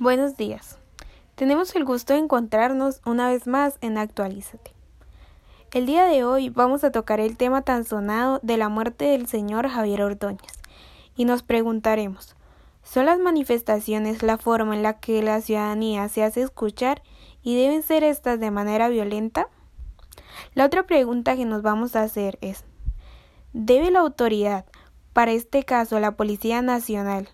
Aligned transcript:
Buenos 0.00 0.36
días. 0.36 0.80
Tenemos 1.36 1.76
el 1.76 1.84
gusto 1.84 2.14
de 2.14 2.18
encontrarnos 2.18 3.00
una 3.06 3.28
vez 3.28 3.46
más 3.46 3.78
en 3.80 3.96
Actualízate. 3.96 4.72
El 5.72 5.86
día 5.86 6.06
de 6.06 6.24
hoy 6.24 6.48
vamos 6.48 6.82
a 6.82 6.90
tocar 6.90 7.20
el 7.20 7.36
tema 7.36 7.62
tan 7.62 7.84
sonado 7.84 8.40
de 8.42 8.56
la 8.56 8.68
muerte 8.68 9.04
del 9.04 9.28
señor 9.28 9.68
Javier 9.68 10.02
Ordóñez 10.02 10.58
y 11.14 11.26
nos 11.26 11.44
preguntaremos, 11.44 12.34
¿son 12.82 13.06
las 13.06 13.20
manifestaciones 13.20 14.24
la 14.24 14.36
forma 14.36 14.74
en 14.74 14.82
la 14.82 14.98
que 14.98 15.22
la 15.22 15.40
ciudadanía 15.40 16.08
se 16.08 16.24
hace 16.24 16.42
escuchar 16.42 17.00
y 17.44 17.56
deben 17.56 17.84
ser 17.84 18.02
estas 18.02 18.40
de 18.40 18.50
manera 18.50 18.88
violenta? 18.88 19.46
La 20.54 20.64
otra 20.64 20.88
pregunta 20.88 21.36
que 21.36 21.44
nos 21.44 21.62
vamos 21.62 21.94
a 21.94 22.02
hacer 22.02 22.36
es, 22.40 22.64
¿debe 23.52 23.92
la 23.92 24.00
autoridad, 24.00 24.64
para 25.12 25.30
este 25.30 25.62
caso 25.62 26.00
la 26.00 26.16
Policía 26.16 26.62
Nacional, 26.62 27.28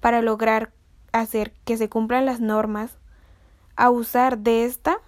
para 0.00 0.22
lograr 0.22 0.72
hacer 1.12 1.52
que 1.64 1.76
se 1.76 1.88
cumplan 1.88 2.26
las 2.26 2.40
normas, 2.40 2.98
abusar 3.76 4.38
de 4.38 4.64
esta? 4.64 4.98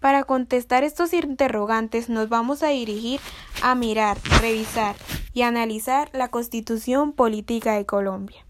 Para 0.00 0.24
contestar 0.24 0.82
estos 0.82 1.12
interrogantes 1.12 2.08
nos 2.08 2.28
vamos 2.28 2.62
a 2.62 2.68
dirigir 2.68 3.20
a 3.62 3.76
mirar, 3.76 4.18
revisar 4.40 4.96
y 5.32 5.42
analizar 5.42 6.10
la 6.12 6.28
Constitución 6.28 7.12
Política 7.12 7.74
de 7.74 7.86
Colombia, 7.86 8.44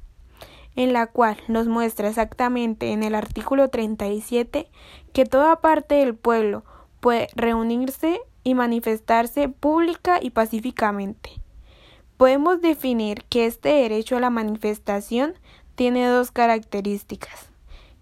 en 0.77 0.95
la 0.95 1.07
cual 1.09 1.37
nos 1.49 1.69
muestra 1.69 2.09
exactamente 2.09 2.93
en 2.93 3.03
el 3.03 3.15
artículo 3.15 3.69
37 3.69 4.71
que 5.13 5.27
toda 5.27 5.61
parte 5.61 5.97
del 5.97 6.15
pueblo 6.15 6.65
puede 7.01 7.29
reunirse 7.35 8.21
y 8.45 8.55
manifestarse 8.55 9.49
pública 9.49 10.19
y 10.23 10.31
pacíficamente. 10.31 11.31
Podemos 12.17 12.61
definir 12.61 13.25
que 13.25 13.47
este 13.47 13.71
derecho 13.71 14.17
a 14.17 14.21
la 14.21 14.31
manifestación 14.31 15.35
tiene 15.75 16.07
dos 16.07 16.31
características, 16.31 17.49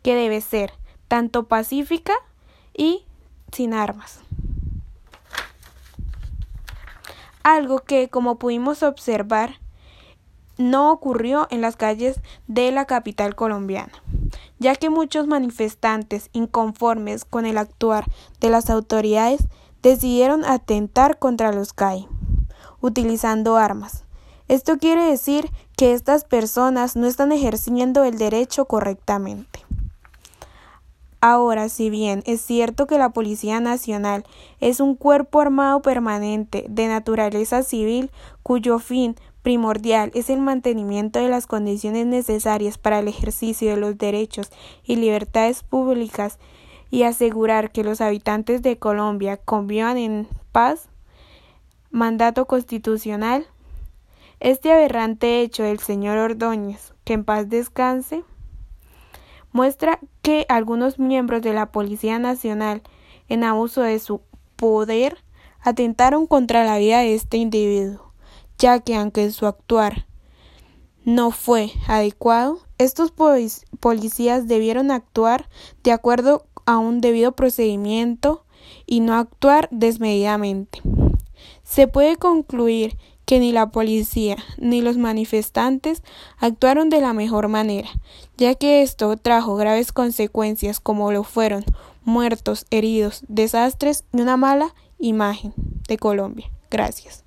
que 0.02 0.14
debe 0.14 0.40
ser 0.40 0.72
tanto 1.08 1.46
pacífica 1.46 2.14
y 2.76 3.04
sin 3.52 3.74
armas. 3.74 4.20
Algo 7.42 7.80
que, 7.80 8.08
como 8.08 8.38
pudimos 8.38 8.82
observar, 8.82 9.58
no 10.58 10.92
ocurrió 10.92 11.48
en 11.50 11.62
las 11.62 11.76
calles 11.76 12.20
de 12.46 12.70
la 12.70 12.84
capital 12.84 13.34
colombiana, 13.34 13.92
ya 14.58 14.76
que 14.76 14.90
muchos 14.90 15.26
manifestantes 15.26 16.28
inconformes 16.32 17.24
con 17.24 17.46
el 17.46 17.56
actuar 17.56 18.04
de 18.40 18.50
las 18.50 18.68
autoridades 18.68 19.48
decidieron 19.82 20.44
atentar 20.44 21.18
contra 21.18 21.52
los 21.52 21.72
CAI, 21.72 22.06
utilizando 22.82 23.56
armas, 23.56 24.04
esto 24.50 24.78
quiere 24.78 25.04
decir 25.04 25.48
que 25.76 25.92
estas 25.92 26.24
personas 26.24 26.96
no 26.96 27.06
están 27.06 27.30
ejerciendo 27.30 28.02
el 28.02 28.18
derecho 28.18 28.64
correctamente. 28.64 29.60
Ahora, 31.20 31.68
si 31.68 31.88
bien 31.88 32.24
es 32.26 32.40
cierto 32.40 32.88
que 32.88 32.98
la 32.98 33.10
Policía 33.10 33.60
Nacional 33.60 34.24
es 34.58 34.80
un 34.80 34.96
cuerpo 34.96 35.40
armado 35.40 35.82
permanente 35.82 36.64
de 36.68 36.88
naturaleza 36.88 37.62
civil 37.62 38.10
cuyo 38.42 38.80
fin 38.80 39.14
primordial 39.42 40.10
es 40.14 40.30
el 40.30 40.40
mantenimiento 40.40 41.20
de 41.20 41.28
las 41.28 41.46
condiciones 41.46 42.06
necesarias 42.06 42.76
para 42.76 42.98
el 42.98 43.06
ejercicio 43.06 43.70
de 43.70 43.76
los 43.76 43.98
derechos 43.98 44.50
y 44.82 44.96
libertades 44.96 45.62
públicas 45.62 46.40
y 46.90 47.04
asegurar 47.04 47.70
que 47.70 47.84
los 47.84 48.00
habitantes 48.00 48.62
de 48.62 48.78
Colombia 48.78 49.36
convivan 49.36 49.96
en 49.96 50.26
paz, 50.50 50.88
mandato 51.92 52.46
constitucional 52.46 53.46
este 54.40 54.72
aberrante 54.72 55.40
hecho 55.40 55.62
del 55.62 55.78
señor 55.78 56.18
Ordóñez, 56.18 56.94
que 57.04 57.12
en 57.12 57.24
paz 57.24 57.48
descanse, 57.48 58.24
muestra 59.52 59.98
que 60.22 60.46
algunos 60.48 60.98
miembros 60.98 61.42
de 61.42 61.52
la 61.52 61.70
Policía 61.70 62.18
Nacional, 62.18 62.82
en 63.28 63.44
abuso 63.44 63.82
de 63.82 63.98
su 63.98 64.22
poder, 64.56 65.18
atentaron 65.60 66.26
contra 66.26 66.64
la 66.64 66.78
vida 66.78 67.00
de 67.00 67.14
este 67.14 67.36
individuo, 67.36 68.12
ya 68.58 68.80
que 68.80 68.96
aunque 68.96 69.30
su 69.30 69.46
actuar 69.46 70.06
no 71.04 71.30
fue 71.30 71.72
adecuado, 71.86 72.60
estos 72.78 73.12
policías 73.80 74.48
debieron 74.48 74.90
actuar 74.90 75.48
de 75.82 75.92
acuerdo 75.92 76.46
a 76.66 76.78
un 76.78 77.00
debido 77.00 77.32
procedimiento 77.32 78.44
y 78.86 79.00
no 79.00 79.14
actuar 79.14 79.68
desmedidamente. 79.70 80.80
Se 81.62 81.88
puede 81.88 82.16
concluir 82.16 82.96
que 83.30 83.38
ni 83.38 83.52
la 83.52 83.70
policía 83.70 84.36
ni 84.58 84.82
los 84.82 84.96
manifestantes 84.96 86.02
actuaron 86.38 86.90
de 86.90 87.00
la 87.00 87.12
mejor 87.12 87.46
manera, 87.46 87.88
ya 88.36 88.56
que 88.56 88.82
esto 88.82 89.16
trajo 89.16 89.54
graves 89.54 89.92
consecuencias 89.92 90.80
como 90.80 91.12
lo 91.12 91.22
fueron 91.22 91.64
muertos, 92.02 92.66
heridos, 92.72 93.22
desastres 93.28 94.02
y 94.12 94.20
una 94.20 94.36
mala 94.36 94.74
imagen 94.98 95.54
de 95.86 95.96
Colombia. 95.96 96.50
Gracias. 96.72 97.22